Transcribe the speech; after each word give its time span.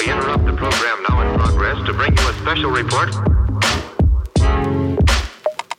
We 0.00 0.10
interrupt 0.10 0.44
the 0.44 0.52
program 0.52 1.02
now 1.08 1.20
in 1.22 1.38
progress 1.38 1.86
to 1.86 1.92
bring 1.92 2.16
you 2.16 2.28
a 2.28 2.32
special 2.34 2.70
report. 2.70 3.14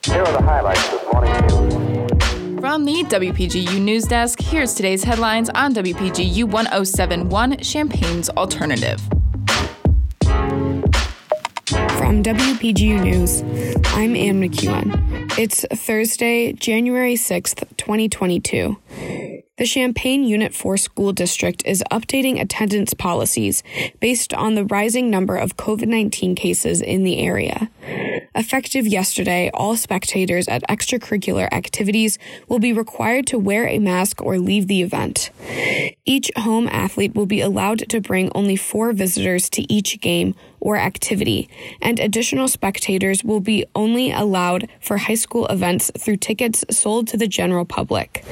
Here 0.04 0.22
are 0.22 0.32
the 0.32 0.42
highlights 0.42 0.88
this 0.88 1.02
morning's 1.12 1.52
news. 1.52 2.60
From 2.60 2.84
the 2.86 3.04
WPGU 3.04 3.80
News 3.80 4.04
Desk, 4.04 4.40
here's 4.40 4.74
today's 4.74 5.04
headlines 5.04 5.50
on 5.50 5.74
WPGU 5.74 6.44
1071 6.44 7.58
Champaign's 7.58 8.30
Alternative. 8.30 8.98
From 11.98 12.22
WPGU 12.22 13.02
News, 13.02 13.42
I'm 13.94 14.16
Ann 14.16 14.40
McEwen. 14.40 15.38
It's 15.38 15.66
Thursday, 15.84 16.54
January 16.54 17.14
6th, 17.14 17.76
2022. 17.76 18.76
The 19.58 19.66
Champaign 19.66 20.22
Unit 20.22 20.54
4 20.54 20.76
School 20.76 21.12
District 21.12 21.66
is 21.66 21.82
updating 21.90 22.40
attendance 22.40 22.94
policies 22.94 23.64
based 23.98 24.32
on 24.32 24.54
the 24.54 24.64
rising 24.64 25.10
number 25.10 25.36
of 25.36 25.56
COVID 25.56 25.88
19 25.88 26.36
cases 26.36 26.80
in 26.80 27.02
the 27.02 27.18
area. 27.18 27.68
Effective 28.36 28.86
yesterday, 28.86 29.50
all 29.52 29.74
spectators 29.74 30.46
at 30.46 30.62
extracurricular 30.68 31.48
activities 31.50 32.20
will 32.48 32.60
be 32.60 32.72
required 32.72 33.26
to 33.26 33.38
wear 33.38 33.66
a 33.66 33.80
mask 33.80 34.22
or 34.22 34.38
leave 34.38 34.68
the 34.68 34.80
event. 34.80 35.30
Each 36.04 36.30
home 36.36 36.68
athlete 36.68 37.16
will 37.16 37.26
be 37.26 37.40
allowed 37.40 37.80
to 37.88 38.00
bring 38.00 38.30
only 38.36 38.54
four 38.54 38.92
visitors 38.92 39.50
to 39.50 39.72
each 39.72 40.00
game 40.00 40.36
or 40.60 40.76
activity, 40.76 41.48
and 41.82 41.98
additional 41.98 42.46
spectators 42.46 43.24
will 43.24 43.40
be 43.40 43.64
only 43.74 44.12
allowed 44.12 44.68
for 44.80 44.98
high 44.98 45.14
school 45.14 45.48
events 45.48 45.90
through 45.98 46.18
tickets 46.18 46.64
sold 46.70 47.08
to 47.08 47.16
the 47.16 47.26
general 47.26 47.64
public. 47.64 48.24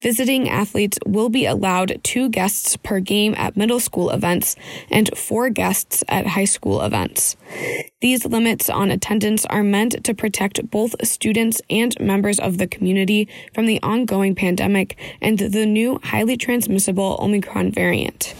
Visiting 0.00 0.48
athletes 0.48 0.96
will 1.06 1.28
be 1.28 1.44
allowed 1.44 2.00
two 2.04 2.28
guests 2.28 2.76
per 2.76 3.00
game 3.00 3.34
at 3.36 3.56
middle 3.56 3.80
school 3.80 4.10
events 4.10 4.54
and 4.90 5.10
four 5.18 5.50
guests 5.50 6.04
at 6.06 6.24
high 6.24 6.44
school 6.44 6.82
events. 6.82 7.34
These 8.00 8.24
limits 8.24 8.70
on 8.70 8.92
attendance 8.92 9.44
are 9.46 9.64
meant 9.64 10.04
to 10.04 10.14
protect 10.14 10.70
both 10.70 10.94
students 11.04 11.60
and 11.68 11.98
members 11.98 12.38
of 12.38 12.58
the 12.58 12.68
community 12.68 13.26
from 13.52 13.66
the 13.66 13.82
ongoing 13.82 14.36
pandemic 14.36 14.96
and 15.20 15.36
the 15.36 15.66
new 15.66 15.98
highly 16.04 16.36
transmissible 16.36 17.18
Omicron 17.20 17.72
variant. 17.72 18.34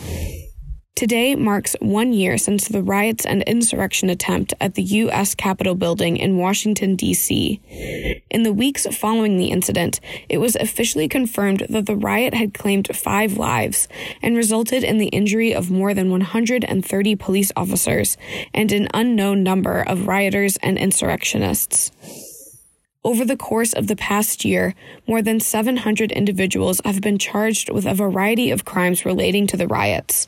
Today 0.99 1.37
marks 1.37 1.77
one 1.79 2.13
year 2.13 2.37
since 2.37 2.67
the 2.67 2.83
riots 2.83 3.25
and 3.25 3.45
insurrection 3.45 4.11
attempt 4.11 4.53
at 4.61 4.75
the 4.75 4.83
U.S. 4.83 5.33
Capitol 5.33 5.77
building 5.77 6.17
in 6.17 6.39
Washington, 6.39 6.97
D.C. 6.97 7.61
In 8.31 8.43
the 8.43 8.53
weeks 8.53 8.85
following 8.97 9.37
the 9.37 9.53
incident, 9.53 10.01
it 10.29 10.39
was 10.39 10.57
officially 10.57 11.07
confirmed 11.07 11.65
that 11.69 11.87
the 11.87 11.95
riot 11.95 12.35
had 12.35 12.53
claimed 12.53 12.89
five 12.97 13.37
lives 13.37 13.87
and 14.23 14.37
resulted 14.37 14.83
in 14.83 14.99
the 14.99 15.07
injury 15.07 15.55
of 15.55 15.71
more 15.71 15.95
than 15.95 16.11
130 16.11 17.15
police 17.15 17.53
officers 17.55 18.17
and 18.53 18.73
an 18.73 18.89
unknown 18.93 19.45
number 19.45 19.83
of 19.83 20.09
rioters 20.09 20.57
and 20.65 20.77
insurrectionists. 20.77 22.28
Over 23.05 23.25
the 23.25 23.37
course 23.37 23.73
of 23.73 23.87
the 23.87 23.95
past 23.95 24.45
year, 24.45 24.75
more 25.07 25.23
than 25.23 25.39
700 25.39 26.11
individuals 26.11 26.81
have 26.85 27.01
been 27.01 27.17
charged 27.17 27.71
with 27.71 27.87
a 27.87 27.95
variety 27.95 28.51
of 28.51 28.65
crimes 28.65 29.07
relating 29.07 29.47
to 29.47 29.57
the 29.57 29.69
riots. 29.69 30.27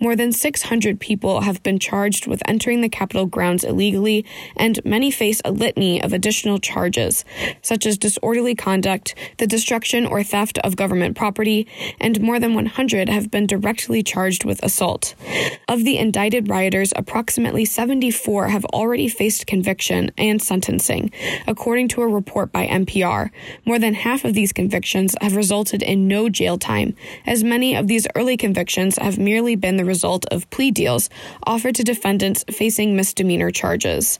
More 0.00 0.16
than 0.16 0.32
600 0.32 0.98
people 0.98 1.42
have 1.42 1.62
been 1.62 1.78
charged 1.78 2.26
with 2.26 2.42
entering 2.48 2.80
the 2.80 2.88
Capitol 2.88 3.26
grounds 3.26 3.64
illegally, 3.64 4.24
and 4.56 4.82
many 4.82 5.10
face 5.10 5.42
a 5.44 5.50
litany 5.50 6.02
of 6.02 6.14
additional 6.14 6.58
charges, 6.58 7.22
such 7.60 7.84
as 7.84 7.98
disorderly 7.98 8.54
conduct, 8.54 9.14
the 9.36 9.46
destruction 9.46 10.06
or 10.06 10.22
theft 10.22 10.58
of 10.64 10.74
government 10.74 11.18
property, 11.18 11.66
and 12.00 12.22
more 12.22 12.40
than 12.40 12.54
100 12.54 13.10
have 13.10 13.30
been 13.30 13.46
directly 13.46 14.02
charged 14.02 14.42
with 14.42 14.62
assault. 14.64 15.14
Of 15.68 15.84
the 15.84 15.98
indicted 15.98 16.48
rioters, 16.48 16.94
approximately 16.96 17.66
74 17.66 18.48
have 18.48 18.64
already 18.66 19.08
faced 19.08 19.46
conviction 19.46 20.10
and 20.16 20.40
sentencing, 20.40 21.12
according 21.46 21.88
to 21.88 22.02
a 22.02 22.05
report 22.08 22.52
by 22.52 22.66
NPR. 22.66 23.30
More 23.64 23.78
than 23.78 23.94
half 23.94 24.24
of 24.24 24.34
these 24.34 24.52
convictions 24.52 25.14
have 25.20 25.36
resulted 25.36 25.82
in 25.82 26.08
no 26.08 26.28
jail 26.28 26.58
time, 26.58 26.94
as 27.26 27.44
many 27.44 27.74
of 27.74 27.86
these 27.86 28.06
early 28.14 28.36
convictions 28.36 28.96
have 28.98 29.18
merely 29.18 29.56
been 29.56 29.76
the 29.76 29.84
result 29.84 30.26
of 30.30 30.48
plea 30.50 30.70
deals 30.70 31.08
offered 31.44 31.74
to 31.76 31.84
defendants 31.84 32.44
facing 32.50 32.96
misdemeanor 32.96 33.50
charges. 33.50 34.18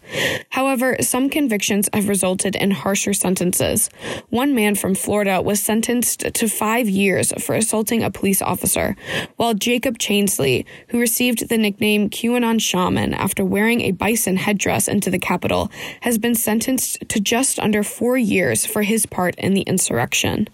However, 0.51 0.97
some 1.01 1.29
convictions 1.29 1.89
have 1.93 2.09
resulted 2.09 2.57
in 2.57 2.71
harsher 2.71 3.13
sentences. 3.13 3.91
One 4.31 4.55
man 4.55 4.75
from 4.75 4.95
Florida 4.95 5.41
was 5.41 5.63
sentenced 5.63 6.21
to 6.35 6.49
five 6.49 6.89
years 6.89 7.33
for 7.45 7.55
assaulting 7.55 8.03
a 8.03 8.11
police 8.11 8.43
officer, 8.43 8.97
while 9.37 9.55
Jacob 9.55 9.99
Chansley, 9.99 10.65
who 10.89 10.99
received 10.99 11.49
the 11.49 11.59
nickname 11.59 12.11
QAnon 12.11 12.61
Shaman 12.61 13.15
after 13.15 13.45
wearing 13.45 13.83
a 13.83 13.93
bison 13.93 14.37
headdress 14.37 14.89
into 14.89 15.11
the 15.11 15.19
Capitol, 15.19 15.71
has 16.01 16.19
been 16.19 16.35
sentenced 16.35 17.09
to 17.09 17.21
just 17.21 17.59
under 17.59 17.76
four 17.83 18.17
years 18.17 18.65
for 18.67 18.83
his 18.83 19.07
part 19.07 19.35
in 19.37 19.55
the 19.55 19.63
insurrection. 19.63 20.49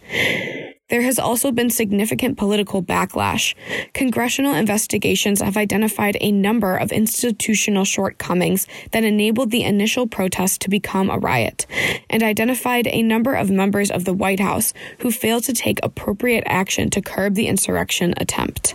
There 0.93 1.01
has 1.01 1.19
also 1.19 1.51
been 1.53 1.71
significant 1.71 2.37
political 2.37 2.83
backlash. 2.83 3.55
Congressional 3.95 4.55
investigations 4.55 5.41
have 5.41 5.57
identified 5.57 6.19
a 6.21 6.31
number 6.31 6.77
of 6.77 6.93
institutional 6.93 7.87
shortcomings 7.87 8.67
that 8.91 9.03
enabled 9.03 9.53
the 9.53 9.65
initial 9.65 10.07
protest 10.07 10.61
to 10.61 10.69
become 10.69 11.09
a 11.09 11.19
riot, 11.19 11.67
and 12.11 12.23
identified 12.23 12.87
a 12.89 13.03
number 13.03 13.33
of 13.33 13.49
members 13.49 13.91
of 13.91 14.05
the 14.05 14.13
White 14.13 14.41
House 14.41 14.75
who 14.99 15.11
failed 15.11 15.45
to 15.45 15.55
take 15.55 15.81
appropriate 15.83 16.45
action 16.47 16.91
to 16.91 17.01
curb 17.01 17.37
the 17.37 17.47
insurrection 17.47 18.13
attempt. 18.19 18.75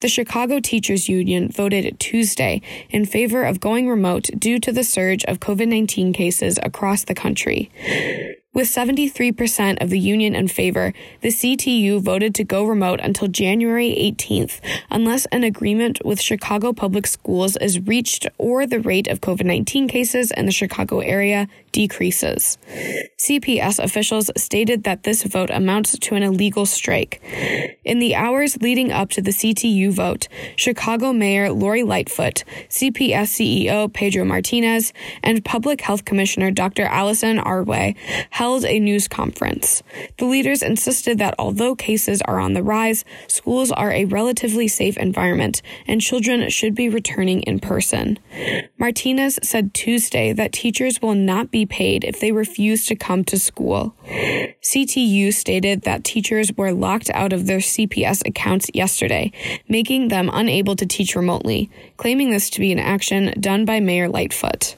The 0.00 0.08
Chicago 0.08 0.60
Teachers 0.60 1.08
Union 1.08 1.48
voted 1.50 1.98
Tuesday 1.98 2.60
in 2.90 3.06
favor 3.06 3.44
of 3.44 3.60
going 3.60 3.88
remote 3.88 4.28
due 4.38 4.58
to 4.58 4.70
the 4.70 4.84
surge 4.84 5.24
of 5.24 5.40
COVID 5.40 5.68
19 5.68 6.12
cases 6.12 6.58
across 6.62 7.04
the 7.04 7.14
country. 7.14 7.70
With 8.56 8.68
73% 8.68 9.82
of 9.82 9.90
the 9.90 9.98
union 9.98 10.34
in 10.34 10.48
favor, 10.48 10.94
the 11.20 11.28
CTU 11.28 12.00
voted 12.00 12.34
to 12.36 12.42
go 12.42 12.64
remote 12.64 13.00
until 13.02 13.28
January 13.28 13.90
18th, 13.90 14.60
unless 14.90 15.26
an 15.26 15.44
agreement 15.44 16.02
with 16.06 16.18
Chicago 16.18 16.72
Public 16.72 17.06
Schools 17.06 17.58
is 17.58 17.80
reached 17.80 18.26
or 18.38 18.66
the 18.66 18.80
rate 18.80 19.08
of 19.08 19.20
COVID 19.20 19.44
19 19.44 19.88
cases 19.88 20.30
in 20.30 20.46
the 20.46 20.52
Chicago 20.52 21.00
area 21.00 21.48
decreases. 21.72 22.56
CPS 23.18 23.78
officials 23.78 24.30
stated 24.38 24.84
that 24.84 25.02
this 25.02 25.22
vote 25.24 25.50
amounts 25.50 25.98
to 25.98 26.14
an 26.14 26.22
illegal 26.22 26.64
strike. 26.64 27.20
In 27.84 27.98
the 27.98 28.14
hours 28.14 28.56
leading 28.62 28.90
up 28.90 29.10
to 29.10 29.20
the 29.20 29.32
CTU 29.32 29.92
vote, 29.92 30.28
Chicago 30.56 31.12
Mayor 31.12 31.52
Lori 31.52 31.82
Lightfoot, 31.82 32.44
CPS 32.70 33.28
CEO 33.36 33.92
Pedro 33.92 34.24
Martinez, 34.24 34.94
and 35.22 35.44
Public 35.44 35.82
Health 35.82 36.06
Commissioner 36.06 36.50
Dr. 36.50 36.84
Allison 36.84 37.36
Arwady 37.36 37.94
held 38.30 38.45
a 38.64 38.78
news 38.78 39.08
conference. 39.08 39.82
The 40.18 40.24
leaders 40.24 40.62
insisted 40.62 41.18
that 41.18 41.34
although 41.38 41.74
cases 41.74 42.22
are 42.22 42.38
on 42.38 42.52
the 42.54 42.62
rise, 42.62 43.04
schools 43.26 43.72
are 43.72 43.92
a 43.92 44.04
relatively 44.04 44.68
safe 44.68 44.96
environment 44.96 45.62
and 45.86 46.00
children 46.00 46.48
should 46.50 46.74
be 46.74 46.88
returning 46.88 47.42
in 47.42 47.58
person. 47.58 48.18
Martinez 48.78 49.38
said 49.42 49.74
Tuesday 49.74 50.32
that 50.32 50.52
teachers 50.52 51.02
will 51.02 51.14
not 51.14 51.50
be 51.50 51.66
paid 51.66 52.04
if 52.04 52.20
they 52.20 52.32
refuse 52.32 52.86
to 52.86 52.94
come 52.94 53.24
to 53.24 53.38
school. 53.38 53.94
CTU 54.62 55.32
stated 55.32 55.82
that 55.82 56.04
teachers 56.04 56.52
were 56.56 56.72
locked 56.72 57.10
out 57.10 57.32
of 57.32 57.46
their 57.46 57.58
CPS 57.58 58.26
accounts 58.26 58.70
yesterday, 58.74 59.32
making 59.68 60.08
them 60.08 60.30
unable 60.32 60.76
to 60.76 60.86
teach 60.86 61.16
remotely, 61.16 61.70
claiming 61.96 62.30
this 62.30 62.50
to 62.50 62.60
be 62.60 62.72
an 62.72 62.78
action 62.78 63.34
done 63.40 63.64
by 63.64 63.80
Mayor 63.80 64.08
Lightfoot. 64.08 64.76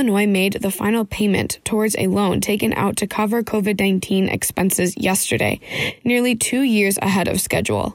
Illinois 0.00 0.26
made 0.26 0.54
the 0.54 0.70
final 0.70 1.04
payment 1.04 1.58
towards 1.62 1.94
a 1.98 2.06
loan 2.06 2.40
taken 2.40 2.72
out 2.72 2.96
to 2.96 3.06
cover 3.06 3.42
COVID 3.42 3.78
19 3.78 4.30
expenses 4.30 4.96
yesterday, 4.96 5.60
nearly 6.04 6.34
two 6.34 6.62
years 6.62 6.96
ahead 7.02 7.28
of 7.28 7.38
schedule. 7.38 7.94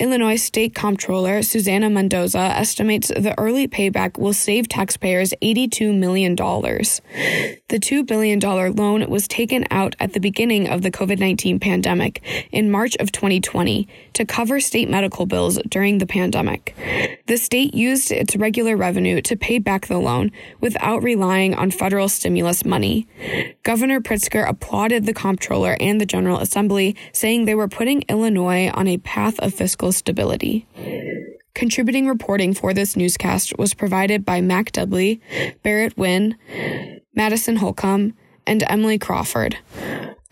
Illinois 0.00 0.34
State 0.34 0.74
Comptroller 0.74 1.40
Susana 1.40 1.88
Mendoza 1.88 2.40
estimates 2.40 3.12
the 3.16 3.32
early 3.38 3.68
payback 3.68 4.18
will 4.18 4.32
save 4.32 4.68
taxpayers 4.68 5.32
$82 5.40 5.96
million. 5.96 6.34
The 6.34 7.78
$2 7.78 8.04
billion 8.04 8.40
loan 8.40 9.08
was 9.08 9.28
taken 9.28 9.64
out 9.70 9.94
at 10.00 10.12
the 10.12 10.18
beginning 10.18 10.68
of 10.68 10.82
the 10.82 10.90
COVID 10.90 11.20
19 11.20 11.60
pandemic 11.60 12.48
in 12.50 12.72
March 12.72 12.96
of 12.96 13.12
2020 13.12 13.86
to 14.14 14.24
cover 14.24 14.58
state 14.58 14.90
medical 14.90 15.26
bills 15.26 15.60
during 15.68 15.98
the 15.98 16.06
pandemic. 16.06 16.74
The 17.28 17.36
state 17.36 17.72
used 17.72 18.10
its 18.10 18.34
regular 18.34 18.76
revenue 18.76 19.20
to 19.22 19.36
pay 19.36 19.60
back 19.60 19.86
the 19.86 19.98
loan 19.98 20.32
without 20.60 21.04
relying 21.04 21.54
on 21.54 21.70
federal 21.70 22.08
stimulus 22.08 22.64
money. 22.64 23.06
Governor 23.62 24.00
Pritzker 24.00 24.46
applauded 24.46 25.06
the 25.06 25.14
comptroller 25.14 25.76
and 25.78 26.00
the 26.00 26.06
General 26.06 26.40
Assembly, 26.40 26.96
saying 27.12 27.44
they 27.44 27.54
were 27.54 27.68
putting 27.68 28.02
Illinois 28.08 28.70
on 28.74 28.88
a 28.88 28.98
path 28.98 29.38
of 29.38 29.54
fiscal 29.54 29.83
stability. 29.92 30.66
Contributing 31.54 32.08
reporting 32.08 32.52
for 32.52 32.74
this 32.74 32.96
newscast 32.96 33.56
was 33.58 33.74
provided 33.74 34.24
by 34.24 34.40
Mac 34.40 34.72
Dudley, 34.72 35.20
Barrett 35.62 35.96
Wynn, 35.96 36.36
Madison 37.14 37.56
Holcomb, 37.56 38.14
and 38.46 38.64
Emily 38.68 38.98
Crawford. 38.98 39.56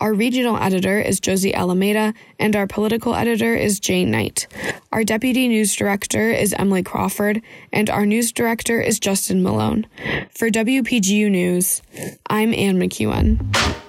Our 0.01 0.13
regional 0.13 0.57
editor 0.57 0.99
is 0.99 1.21
Josie 1.21 1.55
Alameda, 1.55 2.13
and 2.37 2.57
our 2.57 2.67
political 2.67 3.15
editor 3.15 3.55
is 3.55 3.79
Jane 3.79 4.11
Knight. 4.11 4.47
Our 4.91 5.05
deputy 5.05 5.47
news 5.47 5.73
director 5.73 6.29
is 6.29 6.53
Emily 6.59 6.83
Crawford, 6.83 7.41
and 7.71 7.89
our 7.89 8.05
news 8.05 8.33
director 8.33 8.81
is 8.81 8.99
Justin 8.99 9.41
Malone. 9.41 9.87
For 10.35 10.49
WPGU 10.49 11.31
News, 11.31 11.81
I'm 12.27 12.53
Ann 12.53 12.77
McEwen. 12.79 13.82